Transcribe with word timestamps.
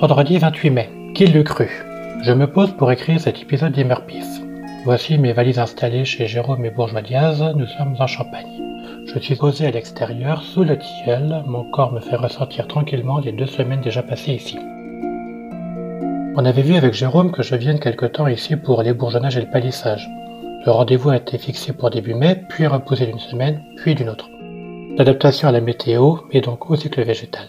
Vendredi 0.00 0.38
28 0.38 0.70
mai. 0.70 0.90
Qui 1.14 1.26
l'eût 1.26 1.44
cru 1.44 1.70
Je 2.22 2.32
me 2.32 2.50
pose 2.50 2.72
pour 2.72 2.90
écrire 2.90 3.20
cet 3.20 3.40
épisode 3.40 3.72
d'Immerpif. 3.72 4.26
Voici 4.84 5.18
mes 5.18 5.32
valises 5.32 5.60
installées 5.60 6.04
chez 6.04 6.26
Jérôme 6.26 6.64
et 6.64 6.70
Bourgeois 6.70 7.00
Diaz, 7.00 7.40
nous 7.54 7.66
sommes 7.66 7.94
en 8.00 8.06
Champagne. 8.08 8.60
Je 9.06 9.18
suis 9.20 9.36
posé 9.36 9.66
à 9.66 9.70
l'extérieur, 9.70 10.42
sous 10.42 10.64
le 10.64 10.78
tilleul, 10.78 11.44
mon 11.46 11.62
corps 11.70 11.92
me 11.92 12.00
fait 12.00 12.16
ressentir 12.16 12.66
tranquillement 12.66 13.20
les 13.20 13.30
deux 13.30 13.46
semaines 13.46 13.82
déjà 13.82 14.02
passées 14.02 14.32
ici. 14.32 14.58
On 16.36 16.44
avait 16.44 16.62
vu 16.62 16.74
avec 16.74 16.92
Jérôme 16.92 17.30
que 17.30 17.44
je 17.44 17.54
vienne 17.54 17.78
quelque 17.78 18.06
temps 18.06 18.26
ici 18.26 18.56
pour 18.56 18.82
les 18.82 18.94
bourgeonnages 18.94 19.36
et 19.36 19.42
le 19.42 19.50
palissage. 19.50 20.10
Le 20.66 20.72
rendez-vous 20.72 21.10
a 21.10 21.16
été 21.16 21.38
fixé 21.38 21.72
pour 21.72 21.90
début 21.90 22.14
mai, 22.14 22.42
puis 22.48 22.66
repoussé 22.66 23.06
d'une 23.06 23.20
semaine, 23.20 23.62
puis 23.76 23.94
d'une 23.94 24.08
autre. 24.08 24.28
L'adaptation 24.98 25.48
à 25.48 25.52
la 25.52 25.60
météo 25.60 26.16
et 26.32 26.40
donc 26.40 26.68
au 26.68 26.74
cycle 26.74 27.02
végétal. 27.02 27.46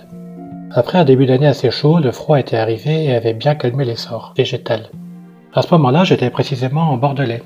Après 0.77 0.97
un 0.97 1.05
début 1.05 1.25
d'année 1.25 1.47
assez 1.47 1.71
chaud, 1.71 1.99
le 1.99 2.11
froid 2.11 2.37
était 2.37 2.57
arrivé 2.57 3.05
et 3.05 3.15
avait 3.15 3.33
bien 3.33 3.55
calmé 3.55 3.85
l'essor 3.85 4.33
végétal. 4.35 4.89
À 5.53 5.61
ce 5.61 5.73
moment-là, 5.73 6.03
j'étais 6.03 6.29
précisément 6.29 6.91
en 6.91 6.97
Bordelais. 6.97 7.43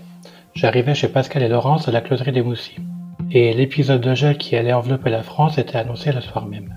J'arrivais 0.55 0.95
chez 0.95 1.09
Pascal 1.09 1.43
et 1.43 1.47
Laurence 1.47 1.87
à 1.87 1.91
la 1.91 2.01
closerie 2.01 2.31
des 2.31 2.41
Moussy. 2.41 2.77
Et 3.29 3.53
l'épisode 3.53 4.01
de 4.01 4.15
gel 4.15 4.39
qui 4.39 4.55
allait 4.55 4.73
envelopper 4.73 5.11
la 5.11 5.21
France 5.21 5.59
était 5.59 5.77
annoncé 5.77 6.11
le 6.11 6.21
soir 6.21 6.47
même. 6.47 6.73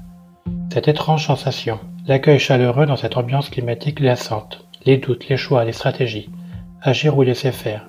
Cette 0.71 0.89
étrange 0.89 1.27
sensation, 1.27 1.79
l'accueil 2.07 2.39
chaleureux 2.39 2.85
dans 2.85 2.97
cette 2.97 3.17
ambiance 3.17 3.49
climatique 3.49 4.03
glaçante, 4.03 4.67
les 4.85 4.99
doutes, 4.99 5.31
les 5.31 5.39
choix, 5.39 5.65
les 5.65 5.73
stratégies, 5.73 6.29
agir 6.83 7.17
ou 7.17 7.23
laisser 7.23 7.51
faire. 7.51 7.89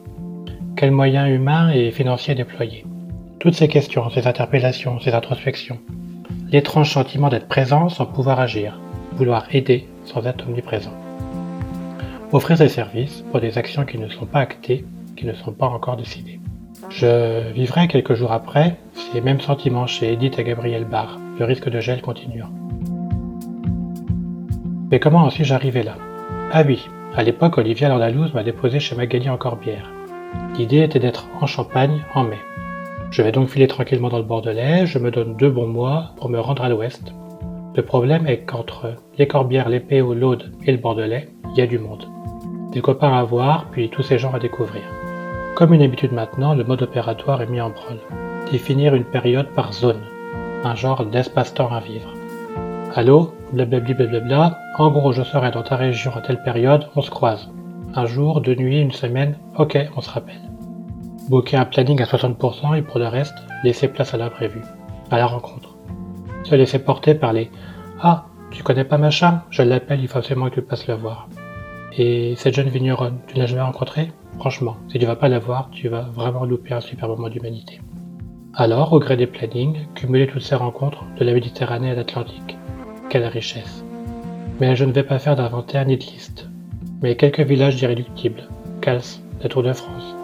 Quels 0.77 0.91
moyens 0.91 1.30
humains 1.30 1.70
et 1.72 1.91
financiers 1.91 2.34
déployer? 2.34 2.86
Toutes 3.41 3.55
ces 3.55 3.67
questions, 3.67 4.09
ces 4.09 4.25
interpellations, 4.25 5.02
ces 5.02 5.11
introspections, 5.11 5.80
l'étrange 6.53 6.93
sentiment 6.93 7.30
d'être 7.30 7.48
présent 7.48 7.89
sans 7.89 8.05
pouvoir 8.05 8.39
agir, 8.39 8.80
vouloir 9.13 9.48
aider 9.52 9.88
sans 10.05 10.23
être 10.27 10.47
omniprésent. 10.47 10.94
Offrir 12.31 12.59
ses 12.59 12.69
services 12.69 13.23
pour 13.31 13.41
des 13.41 13.58
actions 13.58 13.86
qui 13.86 13.97
ne 13.97 14.08
sont 14.08 14.27
pas 14.27 14.39
actées, 14.39 14.86
qui 15.17 15.25
ne 15.25 15.33
sont 15.33 15.52
pas 15.52 15.66
encore 15.66 15.97
décidées. 15.97 16.39
Je 16.89 17.52
vivrai 17.53 17.88
quelques 17.88 18.14
jours 18.14 18.31
après 18.31 18.77
ces 18.94 19.19
mêmes 19.19 19.42
sentiments 19.42 19.88
chez 19.88 20.14
Edith 20.14 20.38
et 20.38 20.44
Gabriel 20.44 20.86
Barr, 20.86 21.19
le 21.39 21.45
risque 21.45 21.69
de 21.69 21.80
gel 21.80 22.02
continuant. 22.03 22.52
Mais 24.92 24.99
comment 24.99 25.25
aussi 25.25 25.44
j'arrivais 25.44 25.83
là? 25.83 25.95
Ah 26.52 26.61
oui, 26.67 26.88
à 27.16 27.23
l'époque, 27.23 27.58
Olivia 27.58 27.89
Landalouse 27.89 28.36
m'a 28.36 28.44
déposé 28.44 28.80
chez 28.80 28.95
Magali 28.95 29.27
en 29.27 29.38
Corbière. 29.38 29.89
L'idée 30.55 30.81
était 30.81 30.99
d'être 30.99 31.25
en 31.42 31.47
Champagne 31.47 32.03
en 32.14 32.25
mai. 32.25 32.39
Je 33.14 33.22
vais 33.22 33.31
donc 33.31 33.50
filer 33.50 33.67
tranquillement 33.67 34.09
dans 34.09 34.17
le 34.17 34.23
Bordelais, 34.23 34.88
je 34.88 34.97
me 34.97 35.11
donne 35.11 35.36
deux 35.36 35.52
bons 35.52 35.67
mois 35.67 36.14
pour 36.17 36.30
me 36.30 36.39
rendre 36.39 36.64
à 36.64 36.69
l'ouest. 36.69 37.14
Le 37.75 37.83
problème 37.83 38.25
est 38.25 38.39
qu'entre 38.39 38.95
les 39.20 39.28
Corbières, 39.28 39.70
les 39.70 39.81
Péaux, 39.81 40.16
l'Aude 40.16 40.52
et 40.66 40.72
le 40.72 40.80
Bordelais, 40.80 41.30
il 41.52 41.59
y 41.59 41.61
a 41.61 41.67
du 41.67 41.78
monde. 41.78 42.08
Des 42.72 42.81
copains 42.81 43.14
à 43.14 43.23
voir, 43.23 43.67
puis 43.70 43.89
tous 43.89 44.02
ces 44.02 44.17
gens 44.17 44.33
à 44.33 44.39
découvrir. 44.39 44.81
Comme 45.53 45.75
une 45.75 45.83
habitude 45.83 46.11
maintenant, 46.11 46.55
le 46.55 46.64
mode 46.64 46.81
opératoire 46.81 47.44
est 47.44 47.52
mis 47.52 47.61
en 47.61 47.70
branle. 47.70 48.00
Définir 48.52 48.95
une 48.95 49.05
période 49.05 49.50
par 49.50 49.73
zone, 49.73 50.02
un 50.64 50.73
genre 50.73 51.05
d'espace-temps 51.05 51.72
à 51.72 51.81
vivre. 51.81 52.11
Allô, 52.95 53.36
blablabla, 53.52 53.94
blablabla, 53.94 54.58
en 54.80 54.89
gros 54.89 55.14
je 55.14 55.22
serai 55.22 55.52
dans 55.52 55.61
ta 55.61 55.75
région 55.75 56.11
à 56.16 56.22
telle 56.22 56.42
période, 56.42 56.88
on 56.95 57.03
se 57.03 57.11
croise. 57.11 57.52
Un 57.94 58.08
jour, 58.08 58.42
deux 58.42 58.55
nuits, 58.55 58.81
une 58.81 58.92
semaine, 58.92 59.38
ok, 59.59 59.77
on 59.95 60.02
se 60.02 60.09
rappelle. 60.09 60.52
Booker 61.29 61.57
un 61.57 61.66
planning 61.66 62.02
à 62.02 62.05
60% 62.05 62.77
et 62.77 62.81
pour 62.81 62.99
le 62.99 63.07
reste, 63.07 63.35
laisser 63.63 63.88
place 63.88 64.13
à 64.13 64.17
l'imprévu, 64.17 64.61
à 65.09 65.17
la 65.17 65.25
rencontre. 65.25 65.77
Se 66.43 66.55
laisser 66.55 66.80
porter 66.80 67.15
par 67.15 67.31
les 67.31 67.49
Ah, 68.02 68.25
tu 68.52 68.61
connais 68.61 68.83
pas 68.83 68.97
machin 68.97 69.41
Je 69.49 69.61
l'appelle, 69.61 70.02
il 70.02 70.07
faut 70.09 70.17
absolument 70.17 70.49
que 70.49 70.55
tu 70.55 70.61
passes 70.61 70.88
le 70.88 70.95
voir. 70.95 71.30
Et 71.97 72.35
cette 72.35 72.55
jeune 72.55 72.67
vigneronne, 72.67 73.19
tu 73.27 73.38
l'as 73.38 73.45
jamais 73.45 73.61
rencontrée? 73.61 74.11
Franchement, 74.39 74.75
si 74.89 74.99
tu 74.99 75.05
vas 75.05 75.15
pas 75.15 75.30
la 75.30 75.39
voir, 75.39 75.70
tu 75.71 75.87
vas 75.87 76.02
vraiment 76.02 76.43
louper 76.43 76.73
un 76.73 76.81
super 76.81 77.08
moment 77.08 77.30
d'humanité. 77.30 77.80
Alors, 78.55 78.92
au 78.92 78.99
gré 78.99 79.15
des 79.15 79.27
plannings, 79.27 79.87
cumuler 79.95 80.27
toutes 80.27 80.42
ces 80.42 80.55
rencontres 80.55 81.05
de 81.17 81.23
la 81.23 81.33
Méditerranée 81.33 81.92
à 81.92 81.95
l'Atlantique. 81.95 82.58
Quelle 83.09 83.25
richesse. 83.25 83.86
Mais 84.59 84.75
je 84.75 84.83
ne 84.86 84.92
vais 84.92 85.03
pas 85.03 85.19
faire 85.19 85.36
d'inventaire 85.36 85.86
ni 85.86 85.98
de 85.98 86.03
liste. 86.03 86.49
Mais 87.02 87.15
quelques 87.15 87.39
villages 87.39 87.81
irréductibles. 87.81 88.49
Cals, 88.81 89.19
la 89.42 89.49
Tour 89.49 89.64
de 89.64 89.73
France, 89.73 90.15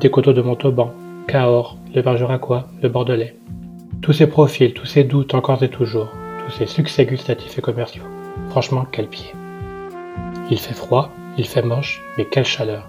des 0.00 0.10
coteaux 0.10 0.32
de 0.32 0.40
Montauban, 0.40 0.92
Cahors, 1.28 1.76
le 1.94 2.00
Bergeracois, 2.00 2.66
le 2.82 2.88
Bordelais. 2.88 3.36
Tous 4.00 4.14
ces 4.14 4.26
profils, 4.26 4.72
tous 4.72 4.86
ces 4.86 5.04
doutes 5.04 5.34
encore 5.34 5.62
et 5.62 5.68
toujours, 5.68 6.08
tous 6.44 6.52
ces 6.52 6.66
succès 6.66 7.04
gustatifs 7.04 7.58
et 7.58 7.62
commerciaux. 7.62 8.04
Franchement, 8.48 8.86
quel 8.90 9.08
pied. 9.08 9.32
Il 10.50 10.58
fait 10.58 10.74
froid, 10.74 11.10
il 11.36 11.46
fait 11.46 11.62
moche, 11.62 12.02
mais 12.16 12.24
quelle 12.24 12.46
chaleur. 12.46 12.88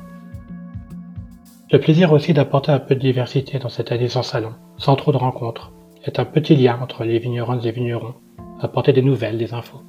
Le 1.69 1.79
plaisir 1.79 2.13
aussi 2.13 2.33
d'apporter 2.33 2.71
un 2.71 2.79
peu 2.79 2.95
de 2.95 3.01
diversité 3.01 3.59
dans 3.59 3.69
cette 3.69 3.91
année 3.91 4.07
sans 4.07 4.23
salon, 4.23 4.53
sans 4.77 4.95
trop 4.95 5.11
de 5.11 5.17
rencontres, 5.17 5.73
est 6.05 6.17
un 6.17 6.25
petit 6.25 6.55
lien 6.55 6.79
entre 6.81 7.03
les 7.03 7.19
vigneronnes 7.19 7.65
et 7.65 7.71
vignerons, 7.71 8.15
apporter 8.61 8.93
des 8.93 9.01
nouvelles, 9.01 9.37
des 9.37 9.53
infos. 9.53 9.81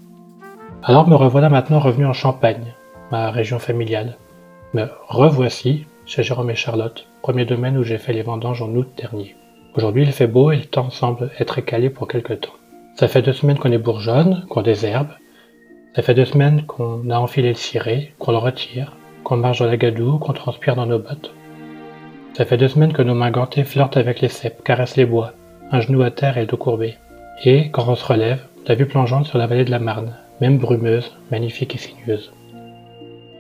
Alors 0.82 1.08
me 1.08 1.14
revoilà 1.14 1.48
maintenant 1.48 1.78
revenu 1.78 2.04
en 2.04 2.12
Champagne, 2.12 2.74
ma 3.12 3.30
région 3.30 3.60
familiale. 3.60 4.18
Me 4.74 4.86
revoici 5.06 5.86
chez 6.04 6.22
Jérôme 6.22 6.50
et 6.50 6.54
Charlotte, 6.54 7.06
premier 7.22 7.44
domaine 7.44 7.76
où 7.78 7.82
j'ai 7.82 7.98
fait 7.98 8.12
les 8.12 8.22
vendanges 8.22 8.62
en 8.62 8.74
août 8.74 8.88
dernier. 8.96 9.36
Aujourd'hui 9.74 10.02
il 10.02 10.12
fait 10.12 10.26
beau 10.26 10.50
et 10.50 10.56
le 10.56 10.64
temps 10.64 10.90
semble 10.90 11.30
être 11.38 11.58
écalé 11.58 11.90
pour 11.90 12.08
quelque 12.08 12.34
temps. 12.34 12.54
Ça 12.96 13.08
fait 13.08 13.22
deux 13.22 13.32
semaines 13.32 13.58
qu'on 13.58 13.72
est 13.72 13.78
bourgeonne, 13.78 14.44
qu'on 14.48 14.62
désherbe. 14.62 15.08
Ça 15.96 16.02
fait 16.02 16.14
deux 16.14 16.24
semaines 16.24 16.64
qu'on 16.66 17.08
a 17.10 17.18
enfilé 17.18 17.48
le 17.48 17.54
ciré, 17.54 18.12
qu'on 18.18 18.32
le 18.32 18.38
retire, 18.38 18.96
qu'on 19.24 19.36
marche 19.36 19.60
dans 19.60 19.66
la 19.66 19.76
gadoue, 19.76 20.18
qu'on 20.18 20.32
transpire 20.32 20.76
dans 20.76 20.86
nos 20.86 20.98
bottes. 20.98 21.32
Ça 22.34 22.44
fait 22.44 22.56
deux 22.56 22.68
semaines 22.68 22.92
que 22.92 23.02
nos 23.02 23.14
mains 23.14 23.30
gantées 23.30 23.64
flirtent 23.64 23.96
avec 23.96 24.20
les 24.20 24.28
cèpes, 24.28 24.62
caressent 24.64 24.96
les 24.96 25.06
bois, 25.06 25.32
un 25.70 25.80
genou 25.80 26.02
à 26.02 26.10
terre 26.10 26.36
et 26.36 26.42
le 26.42 26.46
dos 26.46 26.56
courbé. 26.56 26.96
Et, 27.44 27.70
quand 27.70 27.88
on 27.88 27.94
se 27.94 28.04
relève, 28.04 28.42
la 28.66 28.74
vue 28.74 28.86
plongeante 28.86 29.26
sur 29.26 29.38
la 29.38 29.46
vallée 29.46 29.64
de 29.64 29.70
la 29.70 29.78
Marne, 29.78 30.16
même 30.40 30.58
brumeuse, 30.58 31.16
magnifique 31.30 31.74
et 31.74 31.78
sinueuse. 31.78 32.32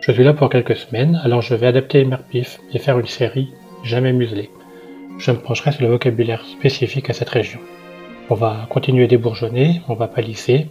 Je 0.02 0.10
suis 0.10 0.24
là 0.24 0.32
pour 0.34 0.50
quelques 0.50 0.74
semaines, 0.74 1.20
alors 1.22 1.42
je 1.42 1.54
vais 1.54 1.68
adapter 1.68 2.04
Merpif 2.04 2.58
et 2.72 2.80
faire 2.80 2.98
une 2.98 3.06
série 3.06 3.52
jamais 3.84 4.12
muselée. 4.12 4.50
Je 5.18 5.30
me 5.30 5.36
pencherai 5.36 5.70
sur 5.70 5.82
le 5.82 5.90
vocabulaire 5.90 6.44
spécifique 6.44 7.08
à 7.08 7.12
cette 7.12 7.28
région. 7.28 7.60
On 8.28 8.34
va 8.34 8.66
continuer 8.68 9.06
débourgeonner, 9.06 9.80
on 9.88 9.94
va 9.94 10.08
palisser, 10.08 10.66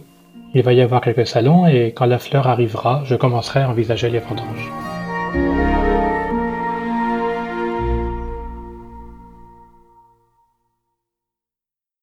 il 0.52 0.62
va 0.62 0.74
y 0.74 0.82
avoir 0.82 1.00
quelques 1.00 1.26
salons 1.26 1.66
et 1.66 1.94
quand 1.96 2.04
la 2.04 2.18
fleur 2.18 2.46
arrivera, 2.46 3.04
je 3.06 3.14
commencerai 3.14 3.60
à 3.60 3.70
envisager 3.70 4.10
les 4.10 4.18
vendanges. 4.18 4.70